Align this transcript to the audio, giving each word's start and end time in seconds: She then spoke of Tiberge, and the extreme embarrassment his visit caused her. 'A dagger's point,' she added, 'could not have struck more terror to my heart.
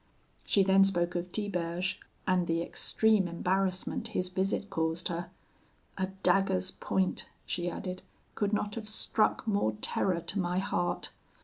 She 0.43 0.63
then 0.63 0.83
spoke 0.83 1.13
of 1.13 1.31
Tiberge, 1.31 1.99
and 2.25 2.47
the 2.47 2.63
extreme 2.63 3.27
embarrassment 3.27 4.07
his 4.17 4.29
visit 4.29 4.71
caused 4.71 5.09
her. 5.09 5.29
'A 5.99 6.07
dagger's 6.23 6.71
point,' 6.71 7.27
she 7.45 7.69
added, 7.69 8.01
'could 8.33 8.51
not 8.51 8.73
have 8.73 8.87
struck 8.89 9.45
more 9.45 9.73
terror 9.81 10.19
to 10.19 10.39
my 10.39 10.57
heart. 10.57 11.11